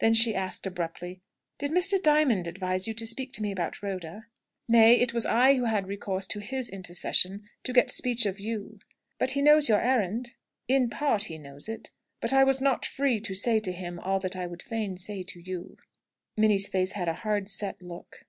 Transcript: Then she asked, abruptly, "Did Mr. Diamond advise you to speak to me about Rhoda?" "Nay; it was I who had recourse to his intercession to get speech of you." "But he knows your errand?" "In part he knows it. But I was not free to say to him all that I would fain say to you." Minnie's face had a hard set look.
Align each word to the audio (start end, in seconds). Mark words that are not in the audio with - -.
Then 0.00 0.12
she 0.12 0.34
asked, 0.34 0.66
abruptly, 0.66 1.20
"Did 1.58 1.70
Mr. 1.70 2.02
Diamond 2.02 2.48
advise 2.48 2.88
you 2.88 2.94
to 2.94 3.06
speak 3.06 3.32
to 3.34 3.42
me 3.42 3.52
about 3.52 3.80
Rhoda?" 3.80 4.26
"Nay; 4.68 4.94
it 4.98 5.14
was 5.14 5.24
I 5.24 5.54
who 5.54 5.66
had 5.66 5.86
recourse 5.86 6.26
to 6.32 6.40
his 6.40 6.68
intercession 6.68 7.48
to 7.62 7.72
get 7.72 7.88
speech 7.88 8.26
of 8.26 8.40
you." 8.40 8.80
"But 9.20 9.30
he 9.30 9.40
knows 9.40 9.68
your 9.68 9.80
errand?" 9.80 10.34
"In 10.66 10.90
part 10.90 11.26
he 11.30 11.38
knows 11.38 11.68
it. 11.68 11.92
But 12.20 12.32
I 12.32 12.42
was 12.42 12.60
not 12.60 12.84
free 12.84 13.20
to 13.20 13.34
say 13.34 13.60
to 13.60 13.70
him 13.70 14.00
all 14.00 14.18
that 14.18 14.34
I 14.34 14.48
would 14.48 14.62
fain 14.64 14.96
say 14.96 15.22
to 15.22 15.38
you." 15.40 15.76
Minnie's 16.36 16.66
face 16.66 16.94
had 16.98 17.06
a 17.06 17.14
hard 17.22 17.48
set 17.48 17.80
look. 17.80 18.24